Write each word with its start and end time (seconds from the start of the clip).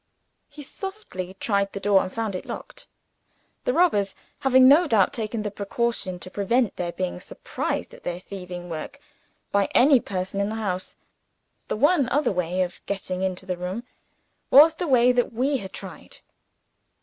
He 0.49 0.63
softly 0.63 1.35
tried 1.39 1.73
the 1.73 1.79
door, 1.79 2.01
and 2.01 2.11
found 2.11 2.33
it 2.33 2.47
locked 2.47 2.87
the 3.65 3.71
robbers 3.71 4.15
having 4.39 4.67
no 4.67 4.87
doubt 4.87 5.13
taken 5.13 5.43
that 5.43 5.55
precaution, 5.55 6.17
to 6.21 6.31
prevent 6.31 6.75
their 6.75 6.91
being 6.91 7.19
surprised 7.21 7.93
at 7.93 8.01
their 8.01 8.19
thieving 8.19 8.67
work 8.67 8.99
by 9.51 9.69
any 9.75 9.99
person 9.99 10.41
in 10.41 10.49
the 10.49 10.55
house. 10.55 10.97
The 11.67 11.77
one 11.77 12.09
other 12.09 12.31
way 12.31 12.63
of 12.63 12.81
getting 12.87 13.21
into 13.21 13.45
the 13.45 13.57
room, 13.57 13.83
was 14.49 14.73
the 14.75 14.87
way 14.87 15.11
that 15.11 15.33
we 15.33 15.57
had 15.57 15.71
tried. 15.71 16.17